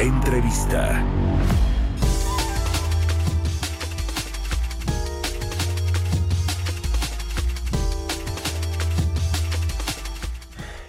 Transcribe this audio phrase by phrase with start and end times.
[0.00, 1.04] Entrevista.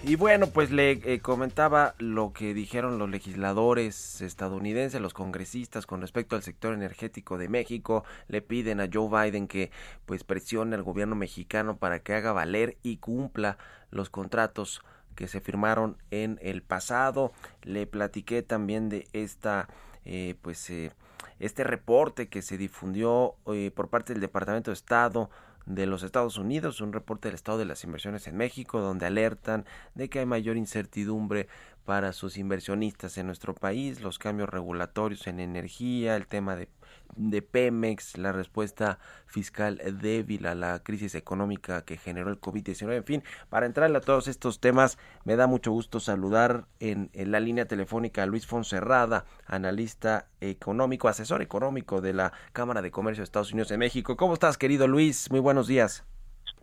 [0.02, 6.00] Y bueno, pues le eh, comentaba lo que dijeron los legisladores estadounidenses, los congresistas con
[6.00, 8.04] respecto al sector energético de México.
[8.28, 9.70] Le piden a Joe Biden que
[10.04, 13.58] pues presione al gobierno mexicano para que haga valer y cumpla
[13.90, 14.82] los contratos
[15.16, 17.32] que se firmaron en el pasado.
[17.62, 19.68] Le platiqué también de esta
[20.04, 20.92] eh, pues eh,
[21.40, 23.34] este reporte que se difundió
[23.74, 25.28] por parte del Departamento de Estado
[25.66, 29.66] de los Estados Unidos, un reporte del estado de las inversiones en México, donde alertan
[29.94, 31.48] de que hay mayor incertidumbre
[31.84, 36.68] para sus inversionistas en nuestro país, los cambios regulatorios en energía, el tema de,
[37.14, 43.04] de, Pemex, la respuesta fiscal débil a la crisis económica que generó el COVID-19, en
[43.04, 47.66] fin, para entrarle a todos estos temas, me da mucho gusto saludar en, la línea
[47.66, 53.52] telefónica a Luis Fonserrada, analista económico, asesor económico de la Cámara de Comercio de Estados
[53.52, 54.16] Unidos en México.
[54.16, 55.30] ¿Cómo estás, querido Luis?
[55.30, 56.04] Muy buenos días.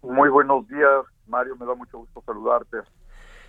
[0.02, 2.78] Muy buenos días, Mario, me da mucho gusto saludarte.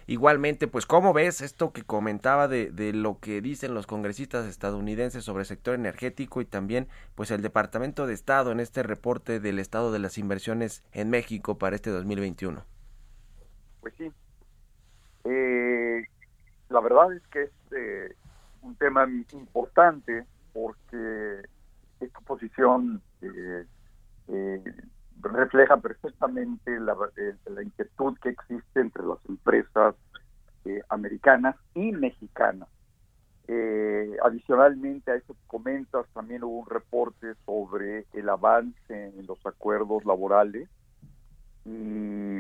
[0.07, 5.25] Igualmente, pues, ¿cómo ves esto que comentaba de, de, lo que dicen los congresistas estadounidenses
[5.25, 9.59] sobre el sector energético y también, pues, el Departamento de Estado en este reporte del
[9.59, 12.65] estado de las inversiones en México para este 2021?
[13.81, 14.13] Pues sí.
[15.25, 16.05] Eh,
[16.69, 18.15] la verdad es que es eh,
[18.63, 21.43] un tema importante porque
[22.01, 23.65] esta posición eh,
[25.33, 29.95] refleja perfectamente la, eh, la, inquietud que existe entre las empresas
[30.65, 32.69] eh, americanas y mexicanas.
[33.47, 39.45] Eh, adicionalmente a eso que comentas, también hubo un reporte sobre el avance en los
[39.45, 40.69] acuerdos laborales
[41.67, 42.39] y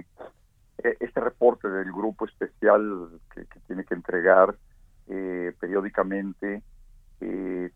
[0.78, 4.54] este reporte del grupo especial que, que tiene que entregar
[5.06, 6.62] periódicamente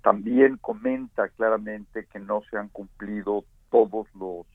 [0.03, 4.47] también comenta claramente que no se han cumplido todos los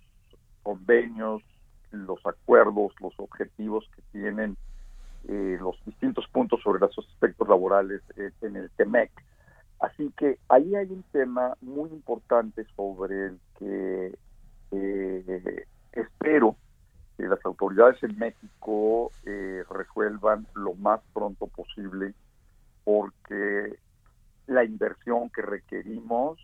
[0.63, 1.44] convenios,
[1.91, 4.57] los acuerdos, los objetivos que tienen
[5.28, 9.12] eh, los distintos puntos sobre los aspectos laborales eh, en el TEMEC.
[9.79, 14.18] Así que ahí hay un tema muy importante sobre el que
[14.72, 16.56] eh, espero
[17.18, 19.12] que las autoridades en México
[19.69, 22.13] resuelvan lo más pronto posible
[22.84, 23.78] porque
[24.47, 26.40] la inversión que requerimos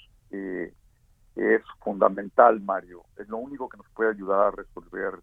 [1.35, 3.03] es fundamental, Mario.
[3.17, 5.13] Es lo único que nos puede ayudar a resolver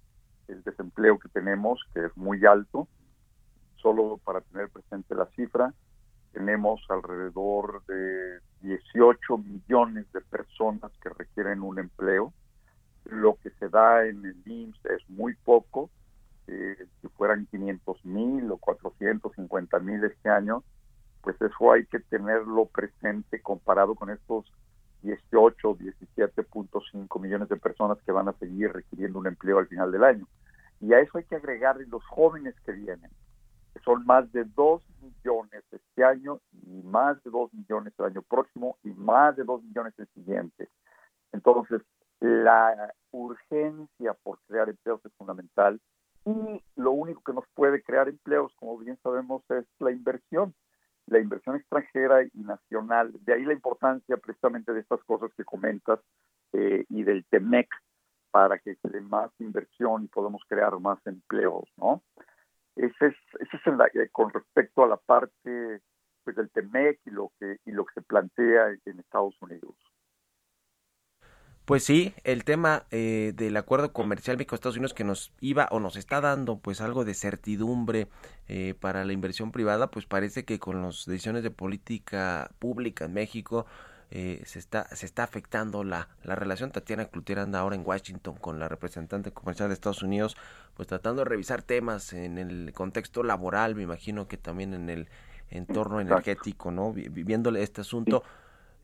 [0.49, 2.89] el desempleo que tenemos, que es muy alto.
[3.77, 5.73] Solo para tener presente la cifra,
[6.33, 12.33] tenemos alrededor de 18 millones de personas que requieren un empleo.
[13.05, 15.91] Lo que se da en el IMSS es muy poco.
[16.49, 20.63] Eh, si fueran 500 mil o 450 mil este año,
[21.23, 24.53] pues eso hay que tenerlo presente comparado con estos
[25.03, 30.05] 18, 17.5 millones de personas que van a seguir requiriendo un empleo al final del
[30.05, 30.27] año.
[30.81, 33.11] Y a eso hay que agregar los jóvenes que vienen,
[33.73, 38.23] que son más de 2 millones este año y más de 2 millones el año
[38.23, 40.69] próximo y más de 2 millones el siguiente.
[41.33, 41.83] Entonces,
[42.21, 45.81] la urgencia por crear empleos es fundamental
[46.25, 50.55] y lo único que nos puede crear empleos, como bien sabemos, es la inversión
[51.07, 53.13] la inversión extranjera y nacional.
[53.25, 56.01] De ahí la importancia precisamente de estas cosas que comentas
[56.53, 57.69] eh, y del TEMEC
[58.31, 62.03] para que se dé más inversión y podamos crear más empleos, ¿no?
[62.75, 65.81] Ese es, ese es eh, con respecto a la parte
[66.25, 69.75] pues, del TEMEC y lo que y lo que se plantea en Estados Unidos.
[71.67, 75.97] Pues sí, el tema eh, del acuerdo comercial México-Estados Unidos que nos iba o nos
[75.97, 78.07] está dando pues algo de certidumbre
[78.47, 83.15] eh, para la inversión privada, pues parece que con las decisiones de política pública en
[83.15, 83.67] México
[84.13, 86.71] eh, se está se está afectando la, la relación.
[86.71, 90.37] Tatiana Cloutier anda ahora en Washington con la representante comercial de Estados Unidos,
[90.77, 95.09] pues tratando de revisar temas en el contexto laboral, me imagino que también en el
[95.51, 96.93] entorno energético, ¿no?
[96.93, 98.23] Viviéndole este asunto.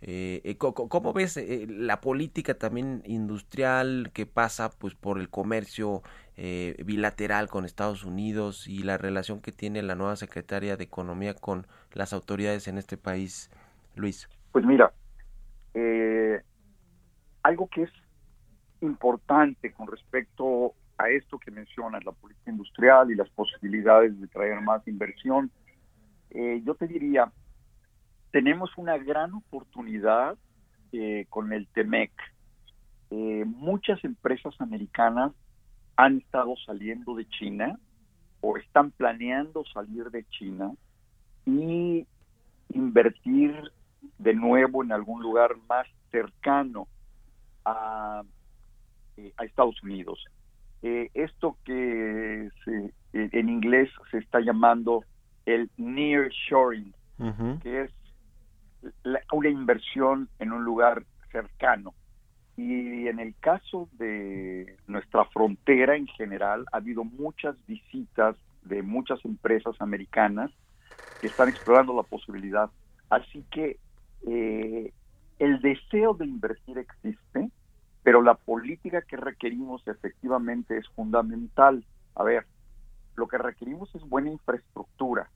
[0.03, 6.03] Eh, ¿Cómo ves la política también industrial que pasa pues por el comercio
[6.35, 11.67] bilateral con Estados Unidos y la relación que tiene la nueva secretaria de Economía con
[11.93, 13.51] las autoridades en este país,
[13.95, 14.29] Luis?
[14.51, 14.93] Pues mira,
[17.43, 17.93] algo que es
[18.81, 24.61] importante con respecto a esto que mencionas, la política industrial y las posibilidades de traer
[24.61, 25.51] más inversión,
[26.31, 27.31] eh, yo te diría,
[28.33, 30.37] tenemos una gran oportunidad
[30.93, 32.11] eh, con el TEMEC.
[33.11, 35.33] Eh, muchas empresas americanas
[35.97, 37.79] han estado saliendo de China
[38.41, 40.73] o están planeando salir de China
[41.47, 42.07] y
[42.71, 43.55] invertir
[44.19, 46.89] de nuevo en algún lugar más cercano
[47.65, 48.23] a
[49.19, 50.25] eh, a Estados Unidos.
[50.83, 55.05] Eh, esto que se, en inglés se está llamando
[55.45, 56.95] el nearshoring,
[57.63, 57.93] que es
[59.33, 61.95] una inversión en un lugar cercano.
[62.57, 69.25] Y en el caso de nuestra frontera en general, ha habido muchas visitas de muchas
[69.25, 70.51] empresas americanas
[71.21, 72.71] que están explorando la posibilidad.
[73.09, 73.79] Así que
[75.39, 77.51] el deseo de invertir existe,
[78.03, 81.85] pero la política que requerimos efectivamente es fundamental.
[82.15, 82.47] A ver,
[83.17, 85.31] lo que requerimos es buena infraestructura,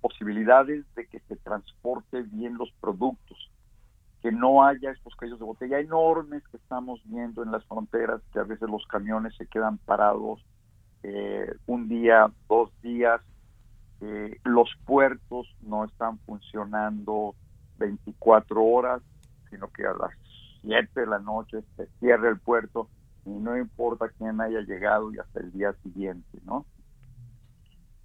[0.00, 3.50] posibilidades de que se transporte bien los productos,
[4.22, 8.38] que no haya estos cuellos de botella enormes que estamos viendo en las fronteras, que
[8.38, 10.44] a veces los camiones se quedan parados
[11.02, 13.20] eh, un día, dos días,
[14.00, 17.34] eh, los puertos no están funcionando
[17.78, 19.02] 24 horas,
[19.50, 20.10] sino que a las
[20.62, 22.88] 7 de la noche se cierra el puerto
[23.24, 26.64] y no importa quién haya llegado y hasta el día siguiente, ¿no?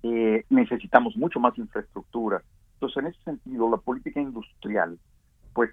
[0.08, 2.44] Eh, necesitamos mucho más infraestructura.
[2.74, 5.00] Entonces, en ese sentido, la política industrial,
[5.52, 5.72] pues,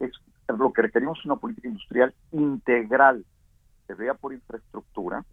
[0.00, 0.10] es
[0.48, 3.24] lo que requerimos es una política industrial integral,
[3.86, 5.24] que vea por infraestructura,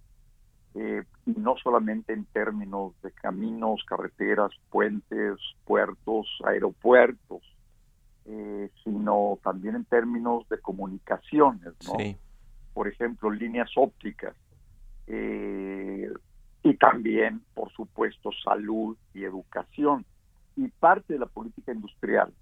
[0.75, 5.35] eh, y no solamente en términos de caminos, carreteras, puentes,
[5.65, 7.41] puertos, aeropuertos,
[8.27, 11.97] eh, sino también en términos de comunicaciones, ¿no?
[12.73, 14.35] Por ejemplo, líneas ópticas.
[15.07, 16.09] Eh,
[16.69, 20.05] y también, por supuesto, salud y educación.
[20.55, 22.33] Y parte de la política industrial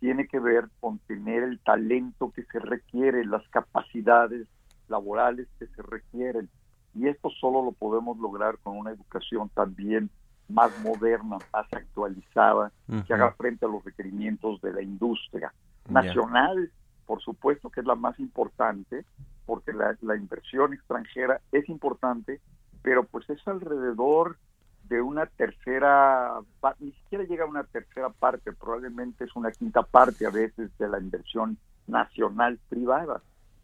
[0.00, 4.46] tiene que ver con tener el talento que se requiere, las capacidades
[4.88, 6.48] laborales que se requieren.
[6.94, 10.08] Y esto solo lo podemos lograr con una educación también
[10.48, 12.70] más moderna, más actualizada,
[13.06, 15.52] que haga frente a los requerimientos de la industria
[15.88, 16.70] nacional,
[17.06, 19.04] por supuesto que es la más importante,
[19.46, 22.40] porque la, la, inversión extranjera es importante,
[22.84, 24.36] pero pues es alrededor
[24.84, 26.38] de una tercera,
[26.78, 30.88] ni siquiera llega a una tercera parte, probablemente es una quinta parte a veces de
[30.88, 33.22] la inversión nacional privada,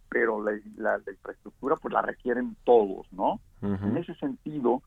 [0.09, 3.41] pero la, la, infraestructura pues la requieren todos, ¿no?
[3.61, 4.83] En ese sentido,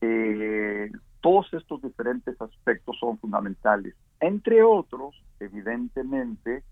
[0.00, 0.90] eh,
[1.20, 3.94] todos estos diferentes aspectos son fundamentales.
[4.18, 6.64] Entre otros, evidentemente,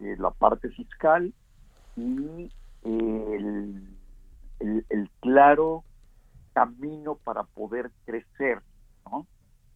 [0.00, 1.32] eh, la parte fiscal
[1.96, 2.50] y
[2.84, 3.82] el,
[5.20, 5.84] claro
[6.58, 8.60] camino para poder crecer,
[9.08, 9.26] ¿no?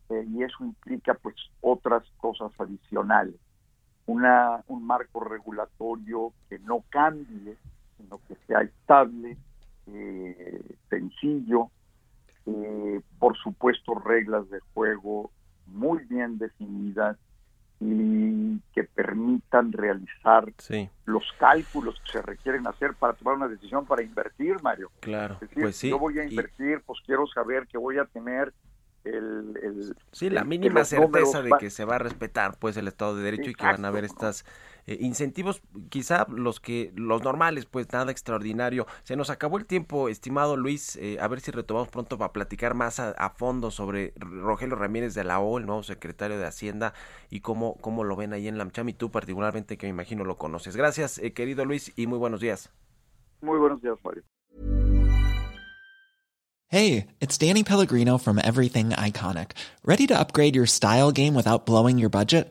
[0.08, 3.36] Eh, y eso implica pues otras cosas adicionales.
[4.06, 7.56] Una, un marco regulatorio que no cambie,
[7.96, 9.36] sino que sea estable,
[9.86, 11.70] eh, sencillo,
[12.46, 15.30] eh, por supuesto reglas de juego
[15.66, 17.16] muy bien definidas
[17.78, 17.84] y
[18.74, 20.52] que permitan realizar
[21.04, 24.90] los cálculos que se requieren hacer para tomar una decisión para invertir, Mario.
[25.00, 25.90] Claro, pues sí.
[25.90, 28.52] Yo voy a invertir, pues quiero saber que voy a tener
[29.04, 33.22] el, sí, la mínima certeza de que se va a respetar pues el Estado de
[33.22, 34.44] Derecho y que van a haber estas
[34.86, 38.86] eh, incentivos, quizá los que los normales, pues nada extraordinario.
[39.04, 42.74] Se nos acabó el tiempo, estimado Luis, eh, a ver si retomamos pronto para platicar
[42.74, 46.92] más a, fondo sobre Rogelio Ramírez de la O, el nuevo secretario de Hacienda
[47.30, 50.38] y cómo cómo lo ven ahí en la y tú particularmente que me imagino lo
[50.38, 50.76] conoces.
[50.76, 52.70] Gracias, eh, querido Luis, y muy buenos días.
[53.40, 54.22] Muy buenos días, Mario.
[56.68, 59.50] Hey, it's Danny Pellegrino from Everything Iconic.
[59.84, 62.50] Ready to upgrade your style game without blowing your budget?